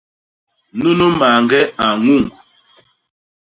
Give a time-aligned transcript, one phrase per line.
[0.79, 2.27] Nunu mañge a ñuñg.